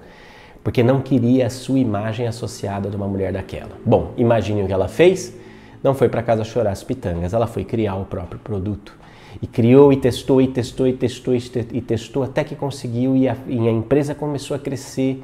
porque 0.64 0.84
não 0.84 1.02
queria 1.02 1.48
a 1.48 1.50
sua 1.50 1.80
imagem 1.80 2.28
associada 2.28 2.90
de 2.90 2.96
uma 2.96 3.08
mulher 3.08 3.34
daquela. 3.34 3.72
Bom, 3.86 4.14
imagine 4.18 4.64
o 4.64 4.68
que 4.68 4.74
ela 4.74 4.88
fez. 4.88 5.36
Não 5.84 5.94
foi 5.94 6.10
para 6.10 6.24
casa 6.24 6.44
chorar 6.44 6.72
as 6.72 6.84
pitangas, 6.84 7.34
ela 7.34 7.46
foi 7.46 7.64
criar 7.64 7.96
o 7.96 8.06
próprio 8.06 8.40
produto. 8.40 8.96
E 9.42 9.48
criou 9.48 9.92
e 9.92 9.98
testou 9.98 10.42
e 10.42 10.48
testou 10.48 10.88
e 10.88 10.94
testou 10.94 11.36
e 11.36 11.82
testou 11.82 12.24
até 12.24 12.44
que 12.44 12.56
conseguiu 12.56 13.16
e 13.16 13.28
a, 13.28 13.36
e 13.48 13.68
a 13.68 13.72
empresa 13.72 14.16
começou 14.16 14.56
a 14.56 14.60
crescer. 14.60 15.24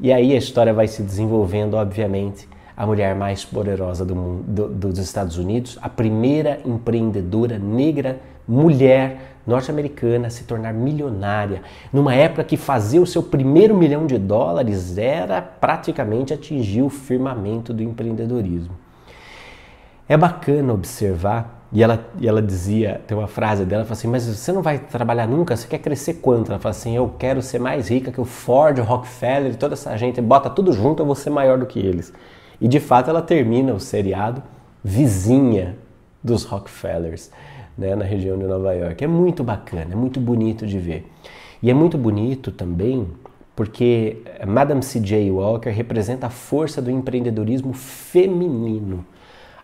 E 0.00 0.12
aí 0.12 0.32
a 0.32 0.36
história 0.36 0.72
vai 0.72 0.88
se 0.88 1.02
desenvolvendo, 1.02 1.74
obviamente, 1.74 2.48
a 2.76 2.86
mulher 2.86 3.14
mais 3.14 3.44
poderosa 3.44 4.04
do 4.04 4.16
mundo, 4.16 4.42
do, 4.42 4.90
dos 4.90 4.98
Estados 4.98 5.38
Unidos, 5.38 5.78
a 5.80 5.88
primeira 5.88 6.60
empreendedora 6.64 7.58
negra 7.58 8.20
mulher 8.48 9.32
norte-americana 9.46 10.30
se 10.30 10.44
tornar 10.44 10.72
milionária, 10.72 11.62
numa 11.92 12.14
época 12.14 12.44
que 12.44 12.56
fazer 12.56 13.00
o 13.00 13.06
seu 13.06 13.22
primeiro 13.22 13.76
milhão 13.76 14.06
de 14.06 14.18
dólares 14.18 14.96
era 14.98 15.42
praticamente 15.42 16.32
atingir 16.32 16.82
o 16.82 16.88
firmamento 16.88 17.72
do 17.72 17.82
empreendedorismo. 17.82 18.74
É 20.08 20.16
bacana 20.16 20.72
observar, 20.72 21.61
e 21.72 21.82
ela, 21.82 22.06
e 22.20 22.28
ela 22.28 22.42
dizia, 22.42 23.00
tem 23.06 23.16
uma 23.16 23.26
frase 23.26 23.64
dela, 23.64 23.80
ela 23.80 23.84
fala 23.86 23.98
assim, 23.98 24.08
mas 24.08 24.26
você 24.26 24.52
não 24.52 24.60
vai 24.60 24.78
trabalhar 24.78 25.26
nunca, 25.26 25.56
você 25.56 25.66
quer 25.66 25.78
crescer 25.78 26.14
quanto? 26.14 26.50
Ela 26.50 26.60
fala 26.60 26.70
assim, 26.70 26.94
eu 26.94 27.14
quero 27.18 27.40
ser 27.40 27.58
mais 27.58 27.88
rica 27.88 28.12
que 28.12 28.20
o 28.20 28.26
Ford, 28.26 28.78
o 28.78 28.82
Rockefeller, 28.82 29.56
toda 29.56 29.72
essa 29.72 29.96
gente, 29.96 30.20
bota 30.20 30.50
tudo 30.50 30.72
junto, 30.72 31.00
eu 31.00 31.06
vou 31.06 31.14
ser 31.14 31.30
maior 31.30 31.58
do 31.58 31.64
que 31.64 31.78
eles. 31.78 32.12
E 32.60 32.68
de 32.68 32.78
fato 32.78 33.08
ela 33.08 33.22
termina 33.22 33.72
o 33.72 33.80
seriado 33.80 34.42
vizinha 34.84 35.78
dos 36.22 36.44
Rockefellers, 36.44 37.30
né, 37.76 37.94
na 37.96 38.04
região 38.04 38.36
de 38.38 38.44
Nova 38.44 38.74
York. 38.74 39.02
É 39.02 39.06
muito 39.06 39.42
bacana, 39.42 39.92
é 39.92 39.96
muito 39.96 40.20
bonito 40.20 40.66
de 40.66 40.78
ver. 40.78 41.10
E 41.62 41.70
é 41.70 41.74
muito 41.74 41.96
bonito 41.96 42.50
também 42.52 43.08
porque 43.54 44.22
Madame 44.46 44.82
C.J. 44.82 45.30
Walker 45.30 45.70
representa 45.70 46.26
a 46.26 46.30
força 46.30 46.82
do 46.82 46.90
empreendedorismo 46.90 47.72
feminino, 47.72 49.04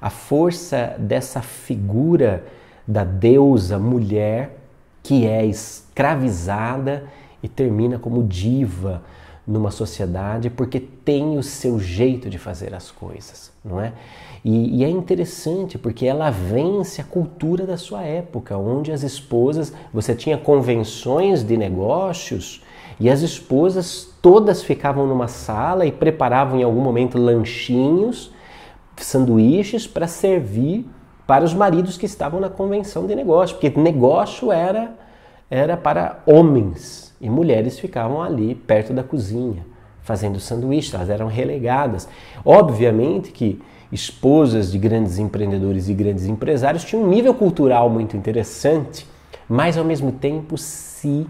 a 0.01 0.11
força 0.11 0.97
dessa 0.99 1.41
figura 1.43 2.45
da 2.87 3.05
deusa 3.05 3.79
mulher 3.79 4.57
que 5.03 5.27
é 5.27 5.45
escravizada 5.45 7.05
e 7.43 7.49
termina 7.49 7.99
como 7.99 8.23
diva, 8.23 9.03
numa 9.49 9.71
sociedade 9.71 10.51
porque 10.51 10.79
tem 10.79 11.39
o 11.39 11.43
seu 11.43 11.81
jeito 11.81 12.29
de 12.29 12.37
fazer 12.39 12.75
as 12.75 12.91
coisas, 12.91 13.51
não 13.65 13.81
é? 13.81 13.95
E, 14.45 14.79
e, 14.79 14.85
é 14.85 14.89
interessante 14.89 15.79
porque 15.79 16.07
ela 16.07 16.31
vence 16.31 17.01
a 17.01 17.05
cultura 17.05 17.67
da 17.67 17.77
sua 17.77 18.03
época, 18.03 18.57
onde 18.57 18.93
as 18.93 19.03
esposas, 19.03 19.73
você 19.93 20.15
tinha 20.15 20.37
convenções 20.37 21.43
de 21.43 21.57
negócios 21.57 22.63
e 23.01 23.11
as 23.11 23.23
esposas 23.23 24.11
todas 24.21 24.63
ficavam 24.63 25.07
numa 25.07 25.27
sala 25.27 25.87
e 25.87 25.91
preparavam 25.91 26.61
em 26.61 26.63
algum 26.63 26.81
momento 26.81 27.19
lanchinhos, 27.19 28.31
sanduíches 29.05 29.87
para 29.87 30.07
servir 30.07 30.89
para 31.27 31.45
os 31.45 31.53
maridos 31.53 31.99
que 31.99 32.07
estavam 32.07 32.41
na 32.41 32.49
convenção 32.49 33.07
de 33.07 33.15
negócio, 33.15 33.57
porque 33.57 33.79
negócio 33.79 34.51
era 34.51 34.95
era 35.51 35.77
para 35.77 36.23
homens, 36.27 37.15
e 37.21 37.29
mulheres 37.29 37.79
ficavam 37.79 38.23
ali 38.23 38.55
perto 38.55 38.93
da 38.93 39.03
cozinha, 39.03 39.65
fazendo 40.03 40.39
sanduíches, 40.39 40.93
elas 40.93 41.09
eram 41.09 41.27
relegadas. 41.27 42.07
Obviamente 42.45 43.31
que 43.31 43.61
esposas 43.91 44.71
de 44.71 44.79
grandes 44.79 45.19
empreendedores 45.19 45.89
e 45.89 45.95
grandes 45.95 46.27
empresários 46.27 46.85
tinham 46.85 47.05
um 47.05 47.09
nível 47.09 47.33
cultural 47.35 47.89
muito 47.89 48.17
interessante, 48.17 49.07
mas 49.49 49.79
ao 49.79 49.85
mesmo 49.85 50.13
tempo 50.13 50.59
se 50.59 51.27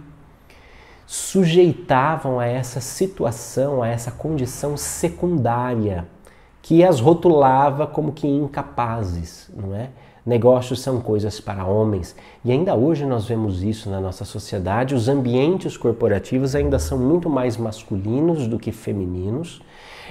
sujeitavam 1.06 2.40
a 2.40 2.46
essa 2.46 2.80
situação, 2.80 3.82
a 3.82 3.88
essa 3.88 4.10
condição 4.10 4.76
secundária 4.76 6.06
que 6.62 6.84
as 6.84 7.00
rotulava 7.00 7.86
como 7.86 8.12
que 8.12 8.26
incapazes, 8.26 9.50
não 9.54 9.74
é? 9.74 9.90
Negócios 10.28 10.80
são 10.80 11.00
coisas 11.00 11.40
para 11.40 11.64
homens. 11.64 12.14
E 12.44 12.52
ainda 12.52 12.74
hoje 12.74 13.06
nós 13.06 13.24
vemos 13.24 13.62
isso 13.62 13.88
na 13.88 13.98
nossa 13.98 14.26
sociedade. 14.26 14.94
Os 14.94 15.08
ambientes 15.08 15.74
corporativos 15.74 16.54
ainda 16.54 16.78
são 16.78 16.98
muito 16.98 17.30
mais 17.30 17.56
masculinos 17.56 18.46
do 18.46 18.58
que 18.58 18.70
femininos. 18.70 19.62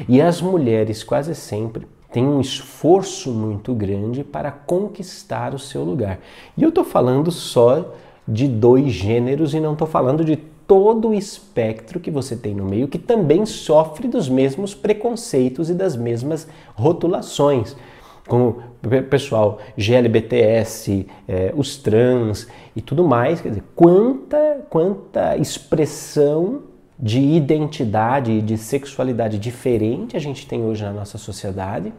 E 0.10 0.20
as 0.20 0.42
mulheres 0.42 1.04
quase 1.04 1.36
sempre 1.36 1.86
têm 2.12 2.26
um 2.26 2.42
esforço 2.42 3.32
muito 3.32 3.76
grande 3.76 4.24
para 4.24 4.50
conquistar 4.52 5.54
o 5.54 5.60
seu 5.60 5.84
lugar. 5.84 6.20
E 6.58 6.64
eu 6.64 6.70
estou 6.70 6.84
falando 6.84 7.30
só 7.30 7.94
de 8.28 8.48
dois 8.48 8.92
gêneros 8.92 9.54
e 9.54 9.60
não 9.60 9.74
estou 9.74 9.88
falando 9.88 10.26
de 10.26 10.38
todo 10.68 11.10
o 11.10 11.14
espectro 11.14 12.00
que 12.00 12.12
você 12.12 12.36
tem 12.36 12.54
no 12.54 12.66
meio 12.66 12.88
que 12.88 13.00
também 13.00 13.46
sofre 13.46 14.08
dos 14.08 14.28
mesmos 14.28 14.76
preconceitos 14.76 15.70
e 15.70 15.74
das 15.74 15.96
mesmas 15.96 16.48
rotulações 16.76 17.76
como 18.28 18.62
o 18.84 19.04
pessoal 19.10 19.60
GLBTS, 19.78 21.08
é, 21.28 21.54
os 21.56 21.78
trans 21.78 22.48
e 22.76 22.82
tudo 22.82 23.04
mais. 23.04 23.42
Quer 23.42 23.50
dizer, 23.50 23.64
quanta, 23.74 24.66
quanta 24.70 25.38
expressão 25.38 26.64
de 27.00 27.20
identidade 27.20 28.32
e 28.32 28.42
de 28.42 28.58
sexualidade 28.58 29.40
diferente 29.40 30.18
a 30.18 30.20
gente 30.20 30.48
tem 30.48 30.64
hoje 30.64 30.84
na 30.84 30.92
nossa 30.92 31.18
sociedade, 31.18 31.94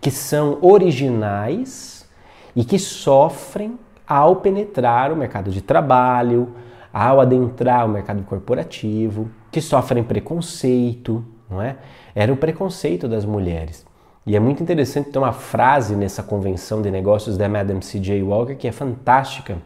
que 0.00 0.10
são 0.10 0.58
originais 0.60 2.08
e 2.54 2.64
que 2.64 2.78
sofrem 2.78 3.78
ao 4.06 4.36
penetrar 4.36 5.10
o 5.10 5.16
mercado 5.16 5.50
de 5.50 5.62
trabalho, 5.62 6.54
ao 6.92 7.20
adentrar 7.20 7.86
o 7.86 7.88
mercado 7.88 8.22
corporativo, 8.24 9.30
que 9.50 9.60
sofrem 9.60 10.04
preconceito, 10.04 11.24
não 11.48 11.62
é? 11.62 11.76
Era 12.14 12.32
o 12.32 12.36
preconceito 12.36 13.08
das 13.08 13.24
mulheres. 13.24 13.86
E 14.26 14.36
é 14.36 14.40
muito 14.40 14.62
interessante 14.62 15.10
ter 15.10 15.18
uma 15.18 15.32
frase 15.32 15.96
nessa 15.96 16.22
convenção 16.22 16.80
de 16.80 16.90
negócios 16.90 17.36
da 17.36 17.48
Madame 17.48 17.82
C.J. 17.82 18.22
Walker 18.22 18.54
que 18.54 18.68
é 18.68 18.72
fantástica. 18.72 19.58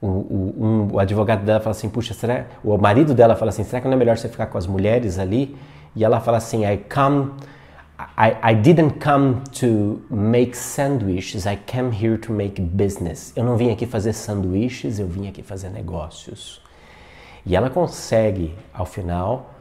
O, 0.00 0.06
o, 0.06 0.54
um, 0.58 0.94
o, 0.94 0.98
advogado 0.98 1.44
dela 1.44 1.60
fala 1.60 1.72
assim, 1.72 1.90
puxa, 1.90 2.14
será... 2.14 2.46
o 2.64 2.78
marido 2.78 3.12
dela 3.12 3.34
fala 3.34 3.50
assim, 3.50 3.64
será 3.64 3.82
que 3.82 3.88
não 3.88 3.94
é 3.94 3.96
melhor 3.96 4.16
você 4.16 4.28
ficar 4.28 4.46
com 4.46 4.56
as 4.56 4.66
mulheres 4.66 5.18
ali? 5.18 5.56
E 5.94 6.04
ela 6.04 6.20
fala 6.20 6.38
assim, 6.38 6.64
I 6.64 6.78
come, 6.78 7.32
I, 7.98 8.52
I 8.52 8.54
didn't 8.54 9.00
come 9.00 9.42
to 9.54 10.00
make 10.08 10.54
sandwiches, 10.54 11.46
I 11.46 11.56
came 11.56 11.90
here 11.90 12.16
to 12.18 12.32
make 12.32 12.60
business. 12.60 13.32
Eu 13.34 13.42
não 13.42 13.56
vim 13.56 13.72
aqui 13.72 13.86
fazer 13.86 14.12
sanduíches, 14.12 15.00
eu 15.00 15.08
vim 15.08 15.26
aqui 15.26 15.42
fazer 15.42 15.68
negócios. 15.68 16.62
E 17.44 17.56
ela 17.56 17.68
consegue, 17.68 18.54
ao 18.72 18.86
final, 18.86 19.52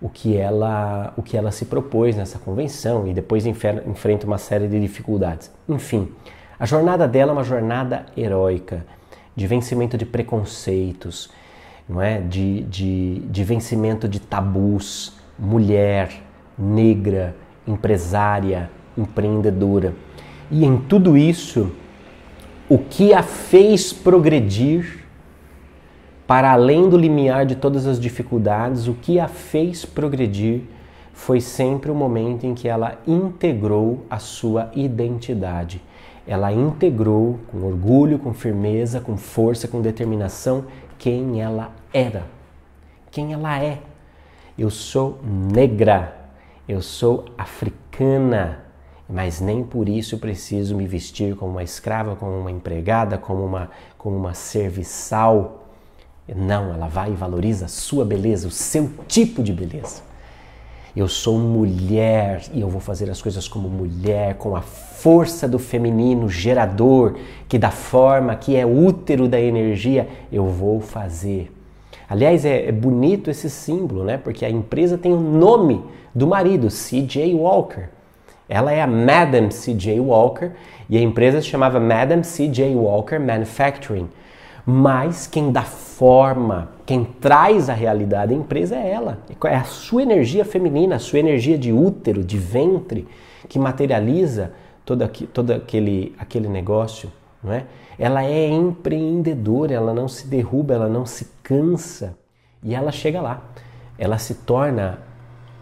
o 0.00 0.08
que 0.08 0.36
ela, 0.36 1.12
o 1.16 1.22
que 1.22 1.36
ela 1.36 1.52
se 1.52 1.64
propôs 1.66 2.16
nessa 2.16 2.40
convenção 2.40 3.06
e 3.06 3.14
depois 3.14 3.46
enfrenta 3.46 4.26
uma 4.26 4.38
série 4.38 4.66
de 4.66 4.80
dificuldades. 4.80 5.50
Enfim, 5.68 6.12
a 6.58 6.66
jornada 6.66 7.06
dela 7.06 7.30
é 7.30 7.34
uma 7.34 7.44
jornada 7.44 8.06
heróica, 8.16 8.84
de 9.36 9.46
vencimento 9.46 9.96
de 9.96 10.04
preconceitos, 10.04 11.30
não 11.88 12.02
é? 12.02 12.20
de, 12.20 12.62
de, 12.62 13.20
de 13.20 13.44
vencimento 13.44 14.08
de 14.08 14.18
tabus, 14.18 15.12
mulher, 15.38 16.10
negra, 16.58 17.36
empresária, 17.66 18.70
empreendedora. 18.96 19.94
E 20.50 20.64
em 20.64 20.76
tudo 20.76 21.16
isso, 21.16 21.72
o 22.68 22.78
que 22.78 23.12
a 23.12 23.22
fez 23.22 23.92
progredir 23.92 25.06
para 26.26 26.52
além 26.52 26.88
do 26.88 26.96
limiar 26.96 27.46
de 27.46 27.54
todas 27.54 27.86
as 27.86 28.00
dificuldades, 28.00 28.88
o 28.88 28.94
que 28.94 29.20
a 29.20 29.28
fez 29.28 29.84
progredir 29.84 30.62
foi 31.12 31.40
sempre 31.40 31.90
o 31.90 31.94
momento 31.94 32.44
em 32.44 32.52
que 32.52 32.68
ela 32.68 32.98
integrou 33.06 34.04
a 34.10 34.18
sua 34.18 34.70
identidade. 34.74 35.80
Ela 36.26 36.52
integrou 36.52 37.38
com 37.46 37.62
orgulho, 37.62 38.18
com 38.18 38.34
firmeza, 38.34 39.00
com 39.00 39.16
força, 39.16 39.68
com 39.68 39.80
determinação 39.80 40.64
quem 40.98 41.40
ela 41.40 41.70
era. 41.92 42.24
Quem 43.10 43.32
ela 43.32 43.62
é. 43.62 43.78
Eu 44.58 44.68
sou 44.68 45.20
negra, 45.24 46.15
eu 46.68 46.82
sou 46.82 47.26
africana, 47.38 48.64
mas 49.08 49.40
nem 49.40 49.62
por 49.62 49.88
isso 49.88 50.18
preciso 50.18 50.76
me 50.76 50.86
vestir 50.86 51.36
como 51.36 51.52
uma 51.52 51.62
escrava, 51.62 52.16
como 52.16 52.32
uma 52.32 52.50
empregada, 52.50 53.16
como 53.16 53.44
uma, 53.44 53.70
como 53.96 54.16
uma 54.16 54.34
serviçal 54.34 55.62
Não, 56.34 56.74
ela 56.74 56.88
vai 56.88 57.12
e 57.12 57.14
valoriza 57.14 57.66
a 57.66 57.68
sua 57.68 58.04
beleza, 58.04 58.48
o 58.48 58.50
seu 58.50 58.90
tipo 59.06 59.44
de 59.44 59.52
beleza. 59.52 60.02
Eu 60.96 61.06
sou 61.06 61.38
mulher 61.38 62.42
e 62.52 62.60
eu 62.62 62.68
vou 62.68 62.80
fazer 62.80 63.08
as 63.10 63.22
coisas 63.22 63.46
como 63.46 63.68
mulher, 63.68 64.34
com 64.36 64.56
a 64.56 64.62
força 64.62 65.46
do 65.46 65.58
feminino 65.58 66.28
gerador, 66.28 67.16
que 67.48 67.58
dá 67.58 67.70
forma, 67.70 68.34
que 68.34 68.56
é 68.56 68.66
útero 68.66 69.28
da 69.28 69.38
energia, 69.38 70.08
eu 70.32 70.46
vou 70.46 70.80
fazer. 70.80 71.55
Aliás, 72.08 72.44
é, 72.44 72.68
é 72.68 72.72
bonito 72.72 73.30
esse 73.30 73.50
símbolo, 73.50 74.04
né? 74.04 74.16
Porque 74.16 74.44
a 74.44 74.50
empresa 74.50 74.96
tem 74.96 75.12
o 75.12 75.20
nome 75.20 75.82
do 76.14 76.26
marido, 76.26 76.70
C.J. 76.70 77.34
Walker. 77.34 77.88
Ela 78.48 78.72
é 78.72 78.80
a 78.80 78.86
Madam 78.86 79.50
C.J. 79.50 79.98
Walker 79.98 80.52
e 80.88 80.96
a 80.96 81.00
empresa 81.00 81.40
se 81.40 81.48
chamava 81.48 81.80
Madam 81.80 82.22
C.J. 82.22 82.74
Walker 82.74 83.18
Manufacturing. 83.18 84.08
Mas 84.64 85.26
quem 85.26 85.50
dá 85.52 85.62
forma, 85.62 86.70
quem 86.84 87.04
traz 87.04 87.68
a 87.68 87.72
realidade 87.72 88.34
à 88.34 88.36
empresa 88.36 88.76
é 88.76 88.90
ela. 88.90 89.18
É 89.44 89.56
a 89.56 89.64
sua 89.64 90.02
energia 90.02 90.44
feminina, 90.44 90.96
a 90.96 90.98
sua 90.98 91.18
energia 91.18 91.58
de 91.58 91.72
útero, 91.72 92.24
de 92.24 92.36
ventre, 92.36 93.06
que 93.48 93.58
materializa 93.58 94.52
todo, 94.84 95.02
aqui, 95.02 95.26
todo 95.26 95.52
aquele, 95.52 96.14
aquele 96.18 96.48
negócio. 96.48 97.10
Não 97.42 97.52
é? 97.52 97.64
Ela 97.98 98.24
é 98.24 98.48
empreendedora, 98.48 99.74
ela 99.74 99.94
não 99.94 100.08
se 100.08 100.26
derruba, 100.26 100.74
ela 100.74 100.88
não 100.88 101.06
se 101.06 101.28
cansa. 101.42 102.16
E 102.62 102.74
ela 102.74 102.90
chega 102.90 103.20
lá. 103.20 103.42
Ela 103.98 104.18
se 104.18 104.34
torna 104.34 104.98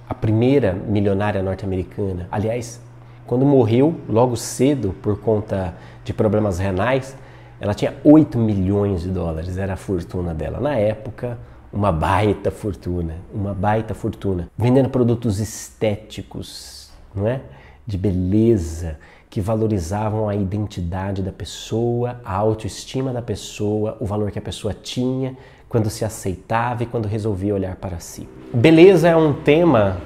a 0.08 0.14
primeira 0.14 0.72
milionária 0.72 1.42
norte-americana. 1.42 2.28
Aliás, 2.30 2.80
quando 3.26 3.44
morreu 3.44 3.94
logo 4.08 4.36
cedo 4.36 4.94
por 5.02 5.18
conta 5.20 5.74
de 6.04 6.12
problemas 6.12 6.58
renais, 6.58 7.16
ela 7.60 7.72
tinha 7.72 7.94
8 8.04 8.38
milhões 8.38 9.02
de 9.02 9.10
dólares, 9.10 9.56
era 9.56 9.74
a 9.74 9.76
fortuna 9.76 10.34
dela. 10.34 10.60
Na 10.60 10.76
época, 10.76 11.38
uma 11.72 11.90
baita 11.90 12.50
fortuna, 12.50 13.16
uma 13.32 13.54
baita 13.54 13.94
fortuna. 13.94 14.48
Vendendo 14.56 14.88
produtos 14.88 15.40
estéticos, 15.40 16.90
não 17.14 17.26
é? 17.26 17.40
De 17.86 17.96
beleza, 17.96 18.98
que 19.34 19.40
valorizavam 19.40 20.28
a 20.28 20.36
identidade 20.36 21.20
da 21.20 21.32
pessoa, 21.32 22.20
a 22.24 22.32
autoestima 22.36 23.12
da 23.12 23.20
pessoa, 23.20 23.96
o 23.98 24.06
valor 24.06 24.30
que 24.30 24.38
a 24.38 24.42
pessoa 24.42 24.72
tinha 24.72 25.36
quando 25.68 25.90
se 25.90 26.04
aceitava 26.04 26.84
e 26.84 26.86
quando 26.86 27.06
resolvia 27.06 27.52
olhar 27.52 27.74
para 27.74 27.98
si. 27.98 28.28
Beleza 28.52 29.08
é 29.08 29.16
um 29.16 29.32
tema 29.32 29.96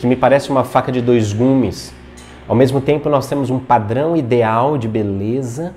que 0.00 0.06
me 0.08 0.16
parece 0.16 0.50
uma 0.50 0.64
faca 0.64 0.90
de 0.90 1.00
dois 1.00 1.32
gumes. 1.32 1.94
Ao 2.48 2.56
mesmo 2.56 2.80
tempo, 2.80 3.08
nós 3.08 3.28
temos 3.28 3.50
um 3.50 3.60
padrão 3.60 4.16
ideal 4.16 4.76
de 4.76 4.88
beleza 4.88 5.72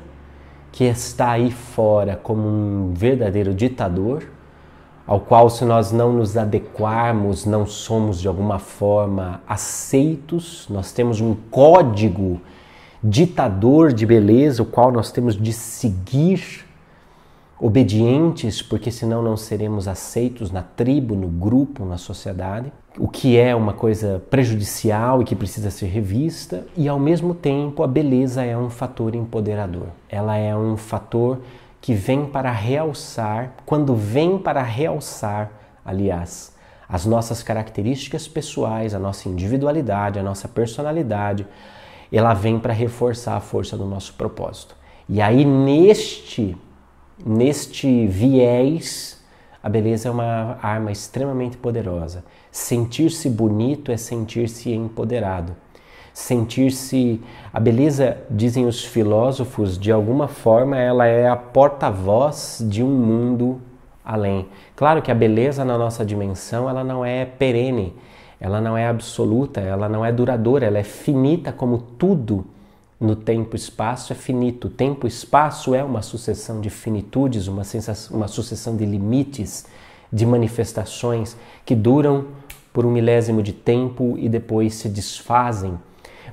que 0.72 0.86
está 0.86 1.30
aí 1.30 1.52
fora 1.52 2.20
como 2.24 2.48
um 2.48 2.92
verdadeiro 2.96 3.54
ditador, 3.54 4.24
ao 5.06 5.20
qual, 5.20 5.48
se 5.52 5.64
nós 5.64 5.92
não 5.92 6.12
nos 6.12 6.36
adequarmos, 6.36 7.46
não 7.46 7.68
somos 7.68 8.20
de 8.20 8.28
alguma 8.28 8.58
forma 8.58 9.44
aceitos, 9.48 10.66
nós 10.72 10.92
temos 10.92 11.22
um 11.22 11.36
código 11.52 12.42
ditador 13.08 13.94
de 13.94 14.04
beleza, 14.04 14.64
o 14.64 14.66
qual 14.66 14.92
nós 14.92 15.12
temos 15.12 15.36
de 15.36 15.54
seguir 15.54 16.66
obedientes, 17.60 18.64
porque 18.64 18.90
senão 18.90 19.22
não 19.22 19.38
seremos 19.38 19.88
aceitos 19.88 20.52
na 20.52 20.64
tribo, 20.64 21.16
no 21.16 21.28
grupo, 21.28 21.86
na 21.86 21.98
sociedade, 21.98 22.74
o 22.98 23.08
que 23.08 23.38
é 23.38 23.56
uma 23.56 23.74
coisa 23.74 24.22
prejudicial 24.30 25.22
e 25.22 25.26
que 25.26 25.36
precisa 25.36 25.70
ser 25.70 25.86
revista, 25.86 26.66
e 26.76 26.88
ao 26.88 27.00
mesmo 27.00 27.36
tempo 27.36 27.84
a 27.84 27.88
beleza 27.88 28.44
é 28.44 28.58
um 28.58 28.70
fator 28.70 29.14
empoderador. 29.14 29.88
Ela 30.10 30.36
é 30.38 30.56
um 30.56 30.76
fator 30.76 31.40
que 31.80 31.94
vem 31.94 32.26
para 32.26 32.52
realçar, 32.52 33.54
quando 33.66 33.96
vem 33.96 34.40
para 34.40 34.64
realçar, 34.64 35.52
aliás, 35.86 36.56
as 36.90 37.06
nossas 37.06 37.44
características 37.44 38.28
pessoais, 38.28 38.96
a 38.96 39.00
nossa 39.00 39.30
individualidade, 39.30 40.18
a 40.18 40.24
nossa 40.24 40.48
personalidade, 40.48 41.46
ela 42.12 42.34
vem 42.34 42.60
para 42.60 42.74
reforçar 42.74 43.36
a 43.36 43.42
força 43.42 43.78
do 43.78 43.86
nosso 43.86 44.14
propósito. 44.14 44.76
E 45.08 45.22
aí 45.22 45.46
neste 45.46 46.58
Neste 47.24 48.08
viés, 48.08 49.24
a 49.64 49.70
beleza 49.70 50.10
é 50.10 50.12
uma 50.12 50.60
arma 50.62 50.92
extremamente 50.92 51.56
poderosa. 51.56 52.26
Sentir-se 52.52 53.30
bonito 53.30 53.90
é 53.90 53.96
sentir-se 53.96 54.72
empoderado. 54.72 55.56
Sentir-se. 56.14 57.22
A 57.54 57.60
beleza, 57.60 58.18
dizem 58.30 58.66
os 58.66 58.84
filósofos, 58.84 59.78
de 59.78 59.94
alguma 59.94 60.28
forma 60.28 60.78
ela 60.78 61.06
é 61.06 61.30
a 61.30 61.38
porta-voz 61.38 62.62
de 62.70 62.84
um 62.84 62.90
mundo 62.90 63.62
além. 64.04 64.46
Claro 64.76 65.02
que 65.02 65.10
a 65.10 65.16
beleza 65.16 65.64
na 65.64 65.78
nossa 65.78 66.06
dimensão 66.06 66.70
ela 66.70 66.84
não 66.84 67.06
é 67.06 67.24
perene, 67.24 67.96
ela 68.40 68.60
não 68.60 68.78
é 68.78 68.88
absoluta, 68.88 69.62
ela 69.62 69.88
não 69.88 70.06
é 70.06 70.12
duradoura, 70.12 70.66
ela 70.66 70.78
é 70.78 70.84
finita 70.84 71.52
como 71.52 71.78
tudo 71.78 72.46
no 73.00 73.16
tempo 73.16 73.56
e 73.56 73.58
espaço 73.58 74.14
é 74.14 74.16
finito. 74.16 74.70
Tempo 74.70 75.06
e 75.06 75.10
espaço 75.10 75.76
é 75.76 75.84
uma 75.84 76.02
sucessão 76.02 76.62
de 76.62 76.70
finitudes, 76.70 77.48
uma, 77.48 77.64
sensação, 77.64 78.16
uma 78.16 78.28
sucessão 78.28 78.76
de 78.76 78.86
limites, 78.86 79.66
de 80.12 80.26
manifestações 80.26 81.36
que 81.66 81.76
duram 81.76 82.26
por 82.72 82.86
um 82.86 82.92
milésimo 82.92 83.42
de 83.42 83.54
tempo 83.54 84.16
e 84.18 84.28
depois 84.28 84.76
se 84.76 84.90
desfazem. 84.90 85.78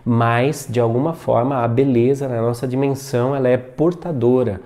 Mas, 0.04 0.66
de 0.68 0.80
alguma 0.80 1.14
forma, 1.14 1.62
a 1.62 1.68
beleza 1.68 2.28
na 2.28 2.40
nossa 2.40 2.66
dimensão 2.66 3.34
ela 3.34 3.48
é 3.48 3.56
portadora 3.56 4.60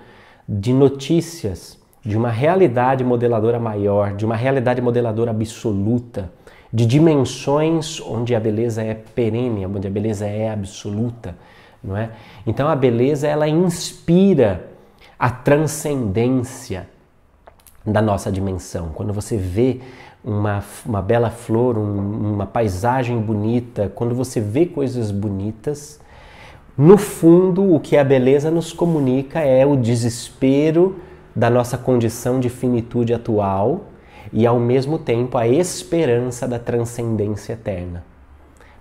de 0.48 0.72
notícias, 0.72 1.78
de 2.02 2.16
uma 2.16 2.30
realidade 2.30 3.02
modeladora 3.02 3.58
maior, 3.58 4.14
de 4.14 4.24
uma 4.24 4.36
realidade 4.36 4.80
modeladora 4.80 5.32
absoluta, 5.32 6.30
de 6.76 6.84
dimensões 6.84 8.00
onde 8.00 8.34
a 8.34 8.40
beleza 8.40 8.82
é 8.82 8.94
perene, 8.94 9.64
onde 9.64 9.86
a 9.86 9.90
beleza 9.90 10.26
é 10.26 10.50
absoluta 10.50 11.34
não 11.86 11.96
é? 11.96 12.10
Então 12.46 12.68
a 12.68 12.74
beleza 12.74 13.28
ela 13.28 13.48
inspira 13.48 14.66
a 15.18 15.30
transcendência 15.30 16.88
da 17.84 18.02
nossa 18.02 18.30
dimensão. 18.30 18.90
Quando 18.92 19.12
você 19.12 19.36
vê 19.36 19.80
uma, 20.24 20.62
uma 20.84 21.00
bela 21.00 21.30
flor, 21.30 21.78
um, 21.78 22.34
uma 22.34 22.46
paisagem 22.46 23.18
bonita, 23.20 23.90
quando 23.94 24.14
você 24.14 24.40
vê 24.40 24.66
coisas 24.66 25.12
bonitas, 25.12 26.00
no 26.76 26.98
fundo 26.98 27.72
o 27.72 27.80
que 27.80 27.96
a 27.96 28.04
beleza 28.04 28.50
nos 28.50 28.72
comunica 28.72 29.40
é 29.40 29.64
o 29.64 29.76
desespero 29.76 30.96
da 31.34 31.48
nossa 31.48 31.78
condição 31.78 32.40
de 32.40 32.50
finitude 32.50 33.14
atual 33.14 33.84
e 34.32 34.46
ao 34.46 34.58
mesmo 34.58 34.98
tempo 34.98 35.38
a 35.38 35.46
esperança 35.46 36.46
da 36.46 36.58
transcendência 36.58 37.54
eterna. 37.54 38.04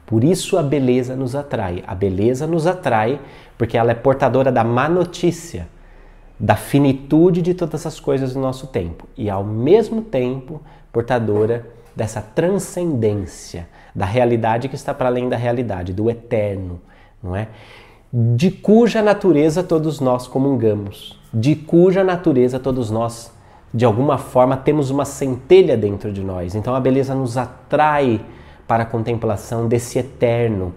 Por 0.06 0.24
isso 0.24 0.58
a 0.58 0.64
beleza 0.64 1.16
nos 1.16 1.36
atrai. 1.36 1.84
A 1.88 1.96
beleza 1.96 2.46
nos 2.46 2.68
atrai 2.68 3.20
porque 3.58 3.78
ela 3.78 3.92
é 3.92 3.96
portadora 3.96 4.52
da 4.52 4.64
má 4.64 4.88
notícia, 4.88 5.68
da 6.40 6.56
finitude 6.56 7.42
de 7.42 7.54
todas 7.54 7.86
as 7.86 8.00
coisas 8.00 8.34
do 8.34 8.40
nosso 8.40 8.68
tempo 8.68 9.08
e 9.18 9.30
ao 9.30 9.44
mesmo 9.44 10.02
tempo 10.02 10.62
portadora 10.92 11.66
dessa 11.96 12.22
transcendência, 12.22 13.68
da 13.96 14.06
realidade 14.06 14.68
que 14.68 14.76
está 14.76 14.94
para 14.94 15.08
além 15.08 15.30
da 15.30 15.38
realidade, 15.38 15.94
do 15.94 16.10
eterno, 16.10 16.82
não 17.24 17.36
é? 17.36 17.48
De 18.12 18.52
cuja 18.52 19.02
natureza 19.02 19.64
todos 19.64 20.00
nós 20.00 20.28
comungamos, 20.28 21.20
de 21.34 21.56
cuja 21.56 22.04
natureza 22.04 22.60
todos 22.60 22.92
nós 22.92 23.35
de 23.76 23.84
alguma 23.84 24.18
forma 24.18 24.56
temos 24.56 24.90
uma 24.90 25.04
centelha 25.04 25.76
dentro 25.76 26.14
de 26.14 26.24
nós. 26.24 26.56
Então 26.56 26.74
a 26.74 26.80
beleza 26.80 27.14
nos 27.14 27.38
atrai 27.38 28.22
para 28.66 28.84
a 28.84 28.86
contemplação 28.86 29.68
desse 29.68 30.00
eterno, 30.00 30.74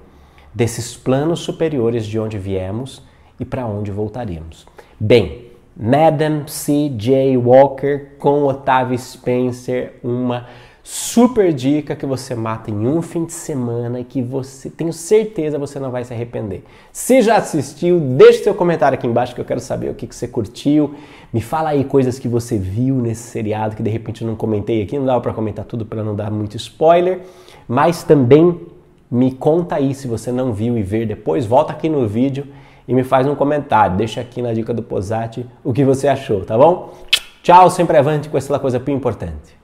desses 0.53 0.97
planos 0.97 1.39
superiores 1.39 2.05
de 2.05 2.19
onde 2.19 2.37
viemos 2.37 3.01
e 3.39 3.45
para 3.45 3.65
onde 3.65 3.93
voltaremos. 3.93 4.67
Bem, 4.99 5.47
Madam 5.77 6.43
C. 6.49 6.93
J. 6.97 7.37
Walker 7.37 8.17
com 8.19 8.43
Otávio 8.43 8.99
Spencer, 8.99 9.95
uma 10.03 10.47
super 10.83 11.53
dica 11.53 11.95
que 11.95 12.07
você 12.07 12.35
mata 12.35 12.71
em 12.71 12.87
um 12.87 13.03
fim 13.03 13.25
de 13.25 13.33
semana 13.33 14.01
e 14.01 14.05
que 14.05 14.23
você 14.23 14.71
tenho 14.71 14.93
certeza 14.93 15.59
você 15.59 15.79
não 15.79 15.91
vai 15.91 16.05
se 16.05 16.15
arrepender. 16.15 16.65
Se 16.93 17.21
já 17.21 17.37
assistiu, 17.37 18.01
deixe 18.01 18.45
seu 18.45 18.55
comentário 18.55 18.97
aqui 18.97 19.07
embaixo 19.07 19.35
que 19.35 19.41
eu 19.41 19.45
quero 19.45 19.61
saber 19.61 19.91
o 19.91 19.95
que, 19.95 20.07
que 20.07 20.15
você 20.15 20.27
curtiu. 20.27 20.95
Me 21.33 21.41
fala 21.41 21.71
aí 21.71 21.85
coisas 21.85 22.19
que 22.19 22.29
você 22.29 22.57
viu 22.57 22.97
nesse 22.97 23.23
seriado 23.23 23.77
que 23.77 23.83
de 23.83 23.91
repente 23.91 24.23
eu 24.23 24.29
não 24.29 24.37
comentei 24.37 24.83
aqui, 24.83 24.99
não 24.99 25.07
dá 25.07 25.21
para 25.21 25.33
comentar 25.33 25.65
tudo 25.65 25.85
para 25.85 26.03
não 26.03 26.15
dar 26.15 26.31
muito 26.31 26.57
spoiler, 26.57 27.21
mas 27.67 28.03
também 28.03 28.59
me 29.11 29.33
conta 29.33 29.77
aí 29.77 29.95
se 29.95 30.07
você 30.07 30.31
não 30.31 30.53
viu 30.53 30.79
e 30.79 30.83
ver 30.83 31.07
depois, 31.07 31.47
volta 31.47 31.73
aqui 31.73 31.89
no 31.89 32.07
vídeo 32.07 32.47
e 32.87 32.95
me 32.95 33.05
faz 33.05 33.27
um 33.27 33.35
comentário. 33.35 33.97
Deixa 33.97 34.21
aqui 34.21 34.41
na 34.41 34.53
dica 34.53 34.73
do 34.73 34.83
Posati 34.83 35.47
o 35.63 35.73
que 35.73 35.85
você 35.85 36.09
achou, 36.09 36.45
tá 36.45 36.57
bom? 36.57 36.95
Tchau, 37.43 37.71
sempre 37.71 37.97
avante 37.97 38.29
com 38.29 38.37
essa 38.37 38.59
coisa 38.59 38.79
bem 38.79 38.95
importante. 38.95 39.58